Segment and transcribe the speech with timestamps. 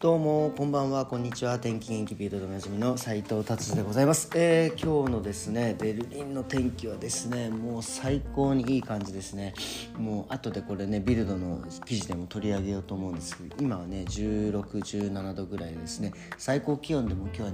[0.00, 1.58] どうもこんばんはこんにちは。
[1.58, 9.54] 天気元気ビルドでおなじみの斉藤達でございます、えー、今日のですねベルリンの天気はですねもう最高にいい感じですね。
[9.98, 16.12] もう後でこれねビルドの記事でも取り上げようと思うんですけど今はね1617度ぐらいですね。
[16.36, 17.48] 最高気温でも今日は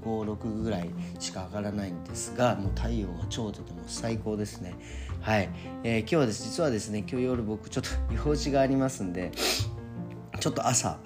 [0.00, 0.88] 256ぐらい
[1.18, 4.74] しか上がらないんですがもう太陽が超出ても最高ですね。
[5.20, 5.50] はい、
[5.84, 7.90] えー、今日はです実はですね今日夜僕ちょっと
[8.26, 9.32] 用事がありますんで
[10.40, 10.98] ちょっと朝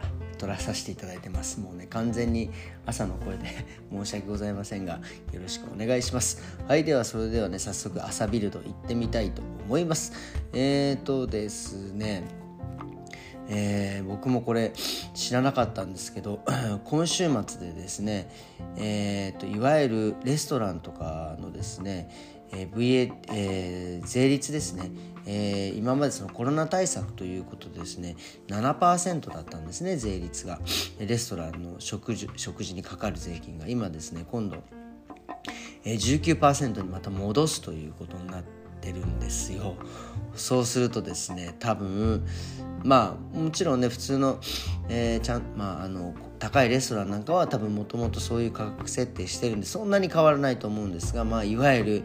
[0.45, 1.59] 撮らさせていただいてます。
[1.59, 2.51] もうね完全に
[2.85, 3.47] 朝の声で
[3.91, 5.01] 申し訳ございませんが
[5.33, 6.43] よろしくお願いします。
[6.69, 10.13] はいではそれではね早速朝ビルド行ってみたいと思います。
[10.53, 12.25] えーとですね
[13.49, 14.73] えー、僕もこれ
[15.15, 16.41] 知らなかったんですけど
[16.85, 18.31] 今週末でですね、
[18.77, 22.09] えーといわゆるレストランとかのですね
[22.53, 24.91] えー、VA、えー、税率ですね、
[25.27, 28.17] えー、今までそのコロナ対策ということでですね
[28.49, 30.59] 7%だったんですね税率が。
[30.99, 34.57] レストランの食事食事にかかる税金が今ですね今度、
[35.85, 38.43] えー、19%にまた戻すということになっ
[38.81, 39.77] てるんですよ。
[40.37, 42.27] そうするとですね多分
[42.83, 44.41] まあもちろんね普通の、
[44.89, 52.03] えー、ちゃんまああの高いレストランなんかは多分もともとそういう価格設定してるんでそんなに変わらないと思うんですがまあいわゆる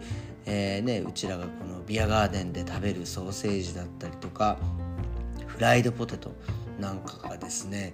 [0.52, 4.58] えーね、うちらがこのビアガーデンで食べるソーセージだったりとか
[5.46, 6.32] フライドポテト
[6.80, 7.94] なんかがですね、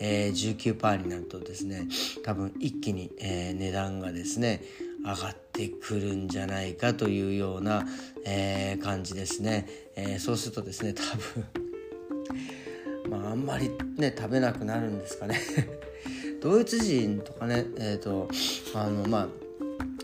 [0.00, 1.88] えー、19%になるとですね
[2.22, 4.62] 多分一気に、えー、値段がですね
[5.04, 7.86] 上がってくるんじゃないかというような、
[8.24, 11.44] え、感じですね、え、そうするとですね多分
[13.10, 15.40] まああんまりね食べなくなるんですかね。
[16.42, 18.28] ドイツ人とかねえっ、と
[18.74, 19.45] あのまあ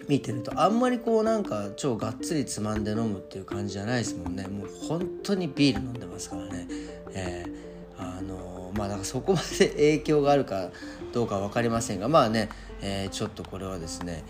[0.09, 6.67] 見てるとあんまりこうなんか超がっつりつまんで飲むっていう感じじゃないですもんねもう本当にビール飲んでますからね、
[7.15, 10.71] えー、あのまあだからそこまで影響があるか
[11.13, 12.49] どうか分かりませんがまあね、
[12.81, 14.25] えー、ちょっとこれはですね、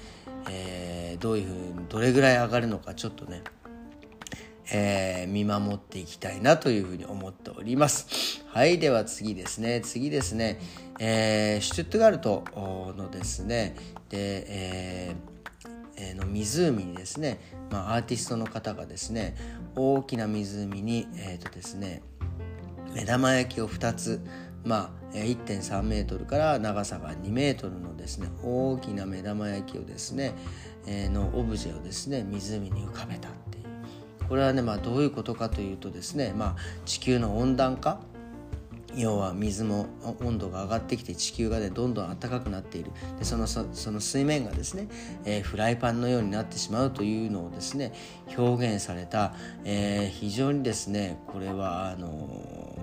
[0.51, 3.43] え、どういうふうにどれぐらい上がるのかちょっとね
[4.75, 8.43] えー、見守っていきたいなというふうに思っております。
[8.47, 9.83] はい、では次ですね。
[9.83, 10.61] 次ですね。
[10.99, 12.45] えー、シュトゥットガルト
[12.97, 13.75] のですね、
[14.09, 15.32] で、えー
[16.15, 19.37] の湖にですね、まあ、アーティストの方がですね
[19.77, 22.03] 大きな湖に、えーとですね、
[22.95, 24.21] 目玉焼きを2つ
[24.65, 30.35] まあ、1.3メートルから長さが2メートルのですね大きな目玉焼きをですね、
[30.87, 33.65] えー、のオブジェをですね湖に浮かべたっていう。
[34.29, 38.01] これはね、まあ、どういうことかというとですね、まあ、地球の温暖化
[38.95, 39.87] 要は水も
[40.21, 44.89] 温度が上がってきて地球がねどんどん暖かくなっているでそのその水面がですね、
[45.25, 47.93] えー、フライパンのようになってしまうというのをですね
[48.37, 52.77] 表現された、えー、非常にですねこれはあの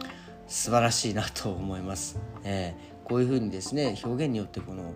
[0.00, 0.04] ー、
[0.48, 2.18] 素晴らしいなと思います。
[2.42, 4.94] えー、こういうふうにですね表現によってこの、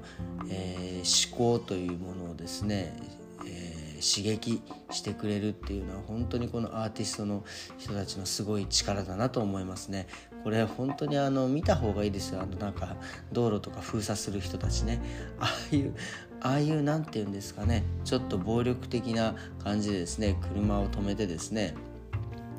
[0.50, 2.96] え、思考というものをですね
[4.00, 7.44] 刺激してくれるっていうのは本当にこのアーティストの
[7.78, 10.06] 人たちのすごい力だなと思いますね。
[10.42, 12.42] これ本当にあの見た方がいいですよ。
[12.42, 12.96] あのなんか
[13.32, 15.00] 道路とか封鎖する人たちね。
[15.40, 15.94] ああいう
[16.40, 17.84] ああいう何て言うんですかね。
[18.04, 20.36] ちょっと暴力的な感じでですね。
[20.52, 21.74] 車を止めてですね。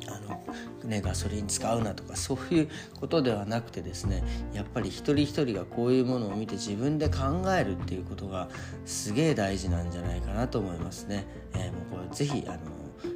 [0.08, 0.44] あの
[0.86, 4.24] ね、ガソリン使うなとかそういうことではなくてですね
[4.54, 8.50] やっぱり一人一人がこういうものを見て自分で考えるっていうことが
[8.86, 11.26] すげえ大事なんじゃないかなと思いますね。
[11.54, 12.60] えー、もうこれぜひあの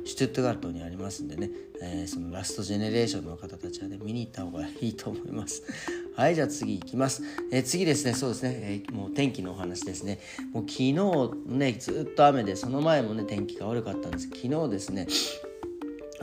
[0.05, 1.49] シュトゥットガルトにありますんでね、
[1.81, 5.63] えー、そのラストジェネレーションの方たちはね見に行った方がいいと思います。
[6.15, 7.21] はいじゃあ次行きます。
[7.51, 10.19] えー、次ですねそうですね、えー、もう天気のお話ですね。
[10.51, 10.93] もう昨日
[11.45, 15.07] ねずっと雨でその前もね天気が悪かったんです昨日ですね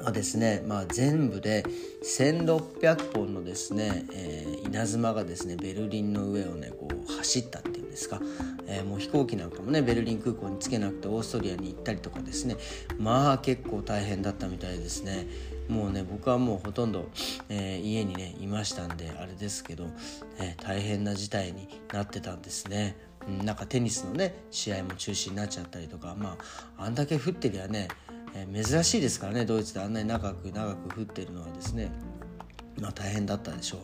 [0.06, 1.65] はですね、まあ、全部で
[2.05, 8.21] 1600本のですね、えー、稲妻がですねベルリンの上をねこう走ったっていうんですか、
[8.69, 12.56] えー、もう飛行機なんかもねベルリン空港に着けなくてオーストリアに行ったりとかですね。
[12.99, 15.27] まあ結構大変だったみたいですね。
[15.69, 17.10] もうね僕はもうほとんど、
[17.48, 19.89] えー、家にねいましたんであれですけど、
[20.39, 22.97] え大変な事態になってたんですね。
[23.45, 26.36] なんかテニスのね試合も中止になっちゃったりとかま
[26.78, 27.89] ああんだけ降ってりゃね
[28.53, 31.91] 珍しいですからねドイツであんなに長く長く降ってるのはですね
[32.80, 33.78] まあ大変だったでしょ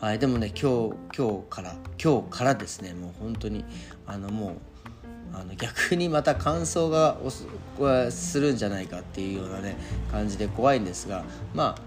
[0.00, 3.64] う、はい、でもね今日今日から今日からですねもう本当に
[4.06, 4.56] あのもう
[5.32, 9.76] あの逆にまた乾燥がするんじゃないかっていうようなね
[10.10, 11.24] 感じで怖いんですが
[11.54, 11.82] まあ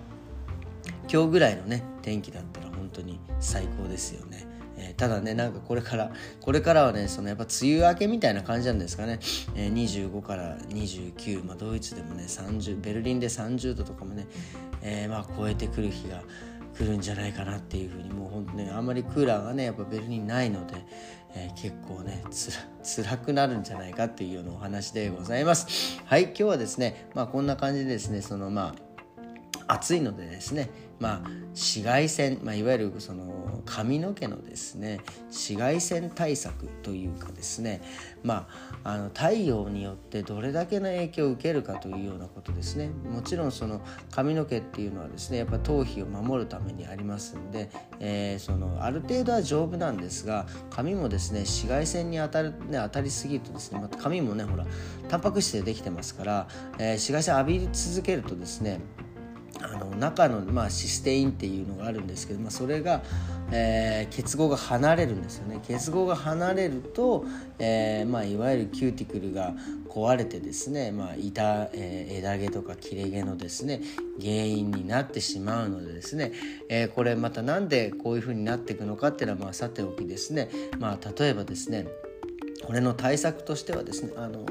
[1.11, 4.45] 今日ぐらいのね天気だったら本当に最高ですよね。
[4.89, 9.19] えー、ただねなんかこれからこれからはねそのやっぱ梅雨明けみたいな感じなんですかね、
[9.55, 14.27] えー、25から29、まあ、ドイツでもね30ベルリンで30度とかもね、
[14.81, 16.23] えー、まあ超えてくる日が
[16.77, 20.75] 来るんじゃないかなっていうふうにもう本当ねあんまりクーラーがねやっぱベルリンないので、
[21.35, 26.01] えー、結構ねつら辛くなるんじゃないかっていうようなお話でございます。
[26.05, 28.73] はい今日はですねまあこんな感じでですねそのま
[29.67, 30.69] あ暑いのでですね
[30.99, 37.81] まあ、紫外線、まあ、いわゆるその髪の毛のですね紫外線対策というかですね、
[38.23, 38.47] ま
[38.83, 42.89] あ、あの太陽によってどれだけの影響を受けるかというようなことですね。
[42.89, 43.81] もちろんその
[44.11, 47.69] 髪の毛っていうのはですねやっぱ頭皮を守るためにありますんで、
[47.99, 54.65] えー、そのある程度は丈夫なんですが髪もですね紫外線に当たる、ね、当たりすぎるとですねまた髪もねほら
[55.07, 56.47] タンパク質でできてますから、
[56.77, 58.79] えー、紫外線浴び続けるとですね
[59.61, 63.03] あの中の、まあ、システインっていうのがあるんですけど、まあ、それが、
[63.51, 65.59] えー、結合が離れるんですよね。
[65.67, 67.25] 結合が離れると、
[67.59, 69.53] えーまあ、いわゆるキューティクルが
[69.89, 73.81] 壊れてですね、まあ板えー、枝毛とか切れ毛のですね
[74.19, 76.31] 原因になってしまうのでですね、
[76.69, 81.87] え、これまた何でこういうふうになっていくのかっていうのは、まあ、さておきですね、まあ、例えばですね
[82.65, 84.45] これの対策としてはですねあの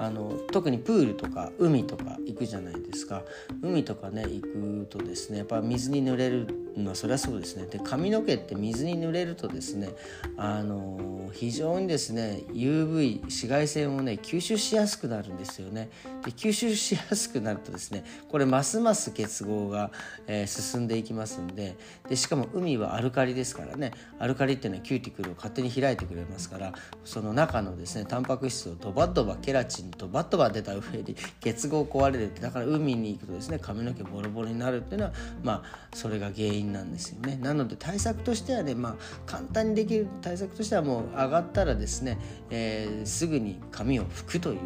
[0.00, 3.22] あの特にプールとか海とか行くじゃないですか。
[3.60, 7.66] 海とかね行くとですねやっぱ水に濡れるのはそりゃそうですね。
[7.66, 9.90] で髪の毛って水に濡れるとですね
[10.38, 15.90] あの非常にですね UV 紫外線をね吸収しやすくなるんですよね。
[16.24, 19.90] で吸収しやすくなるとですねこれますます結合が、
[20.26, 21.76] えー、進んでいきますんで
[22.08, 26.72] でしかも海はアルカリですからねアルカリっていうのはキューティクルを勝手に開いてくれますから
[27.04, 37.38] その中のですねタンパク質をドバッドバケラチンドバッドバ出た上に結合壊れるってだから海に行くとですね髪の毛ボロボロになるっていうのはまあそれが原因なんですよね。
[37.42, 38.94] なので対策としてはねまあ
[39.26, 42.18] 簡単にできる対策としてはもう上がったらですね、
[42.50, 44.58] えー、すぐに髪を拭くという、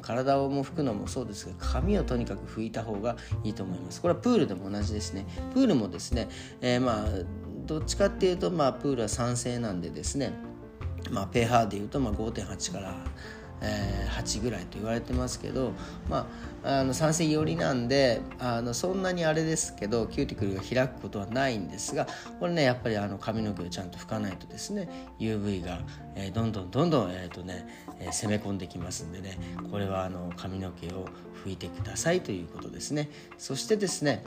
[0.00, 4.00] 体をも拭くのもそうですが髪をとにかく拭いた方がいいと思います。
[4.00, 5.26] これはプールでも同じですね。
[5.52, 6.28] プールもですね、
[6.60, 7.06] えー、まあ
[7.66, 10.32] どっちかっていうとまあプールは酸性なんでですね
[11.10, 12.94] まあ pH でいうとまあ5.8から
[13.62, 15.72] えー、8ぐらいと言われてますけど、
[16.10, 16.26] ま
[16.64, 22.06] あ、あの酸性寄りなんであのそんなにあれですけどキューティクルが開くことはないんですが
[22.40, 24.88] これねやっぱりあの髪の毛をちゃんと拭かないとですね
[25.20, 25.80] UV が、
[26.16, 27.66] えー、どんどんどんどん、えーとね
[28.00, 29.38] えー、攻め込んできますんでね
[29.70, 31.06] これはあの髪の毛を
[31.44, 33.10] 拭いてくださいということですね。
[33.36, 34.22] そしてですね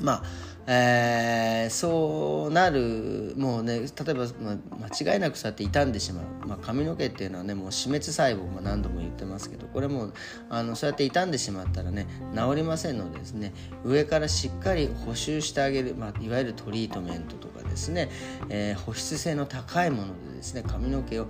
[0.00, 0.22] まあ
[0.68, 4.56] えー、そうなるもうね例えば、まあ、
[5.02, 10.10] 間違いなくそうやって傷んでしまう、まあ、髪の毛っていうのはねもう死滅細胞、まあ、何度も言ってますけどこれも
[10.50, 13.52] あのそうやって傷んでしまったらね治りませんのでですね
[13.84, 18.10] 上からしっかり補修してあげる、まあ、いわゆるトリートメントとかですね、
[18.48, 21.28] えー、保湿性の高いものでですね髪の毛を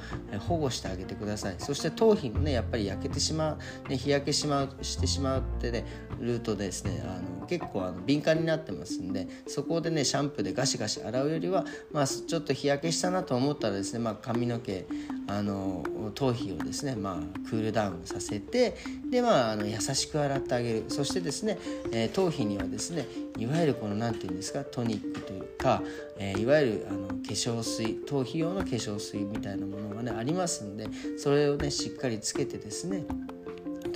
[0.49, 1.57] 保護してあげてください。
[1.59, 5.85] そして頭皮もねやっぱり焼けてしまう、ね、日焼けしまうしてしまうってね
[6.21, 14.87] ルートですねあの結構あの敏感になってますんでそこでねシャンプーでガシガシ洗うよりは、まあ、ちょっと日焼けしたなと思ったらですね、まあ、髪の毛
[15.29, 15.85] あの
[16.15, 18.77] 頭皮をですね、まあ、クールダウンさせて
[19.11, 20.85] で、まあ、あの優しく洗ってあげる。
[20.89, 21.59] そしてですね、
[21.93, 23.07] えー、頭皮にはですね
[23.39, 25.83] いわゆるこの何て言うんですかトニックというか、
[26.19, 30.89] えー、いわゆるあの化粧水頭皮用の化粧水みたいなものがねありますんで
[31.19, 33.05] それをねしっかりつけてですね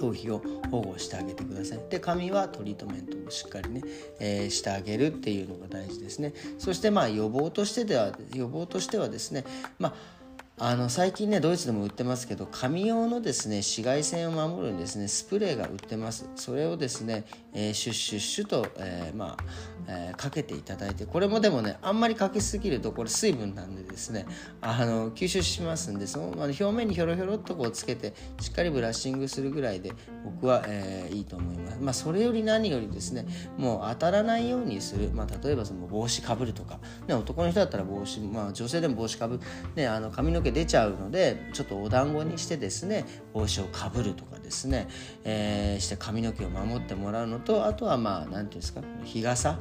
[0.01, 1.81] 頭皮を保護してあげてください。
[1.91, 3.83] で髪はトリートメントをしっかりね、
[4.19, 6.33] えー、してあげるっていうのが大事ですね。
[6.59, 9.45] そしてまあ予防としてでは予防としてはですね
[9.79, 10.20] まあ
[10.63, 16.29] あの最近ねドイツでも売ってますけど紙用のですね紫外線を守るんですねスプレーが売ってます。
[16.37, 17.25] それをですね、
[17.55, 19.45] えー、シュッシュッシュと、えー、まあ、
[19.89, 24.27] えー、かけていただいてこれもでもねあんまりかけすぎるとこれ水分なんでですね
[24.61, 29.93] あの吸収しますんでその、まあ、表面にひょろひょろっとこうつけてしっかりブラッシングするぐらいで
[30.27, 31.79] 僕は、えー、いいと思います。
[31.81, 33.25] まあそれより何よりですね
[33.57, 39.41] もう当たらないようにする、まあ、例えばその帽子かぶるとか、ね、男の人だったら帽子、まあ、女性でも帽子かぶ
[39.75, 44.89] ねあの髪の毛出ちゃうのでちょっとお団子にしてですね帽子をかぶるとかですね、
[45.25, 49.59] えー、して髪の毛を守ってもらうのとあとはまあ何て言うんですか日傘。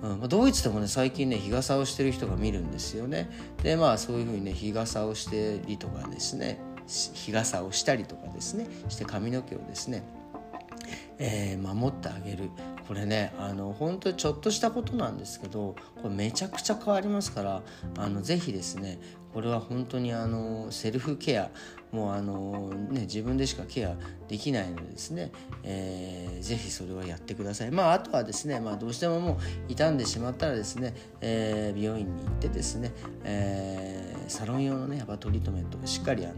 [0.00, 3.28] うんま、ドイツでもね最近ね日傘をしてる人が見るんですよね。
[3.62, 10.04] でまあそういうふうにね日傘をしてりとかですね日傘をしたりとかですねして髪の毛をですね
[11.18, 12.50] えー、守ってあげる。
[12.88, 17.62] これねあの本当にちょっとしたことなんですけどこれめちゃくちゃ変わりますから
[17.98, 18.98] あのぜひですね
[19.34, 21.50] これは本当にあのセルフケア
[21.92, 23.94] もうあの、ね、自分でしかケア
[24.26, 27.70] できないのでですね、えー、ぜひそれはやってください。
[27.70, 32.92] まあ、あとはですね、まあ、どうしてももう傷んでしまったらですね、えー、美容院に行ってですね、
[33.24, 36.34] えーサロン用のねやっぱトリートメントをしっかりあの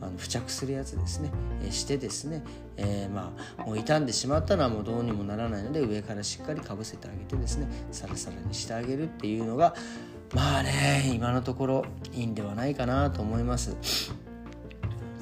[0.00, 1.30] あの付着するやつですね、
[1.66, 2.42] え、してですね、
[2.76, 9.74] えー、まあもう傷んでしまったのはもうどうにもならないので上からしっかりかぶせてあげてですねサラサラにしてあげるっていうのが
[10.34, 13.76] まあね今のところいいんではないかなと思います。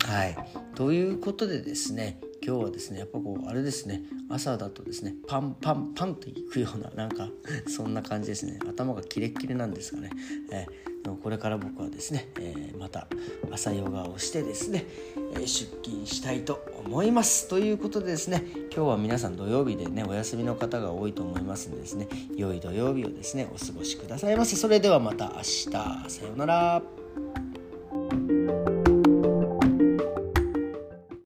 [0.04, 0.36] はい。
[0.74, 7.28] ということでですね今日はですねやっぱこうあれですね朝だとですねパンパンパンといくようななんか
[7.68, 8.58] そんな感じですね。
[8.68, 10.10] 頭がキレッキレなんですかね、
[10.50, 13.06] えー、これから僕はですね、えー、また
[13.50, 14.86] 朝ヨガをしてですね、
[15.34, 17.48] えー、出勤したいと思います。
[17.48, 18.44] ということでですね
[18.74, 25.70] 今日は皆さん土曜日でねお休みの方が多いと思いますんでですね良い土曜日をですねお過ごしくださいませそれではまた明日。
[25.70, 27.01] さようなら。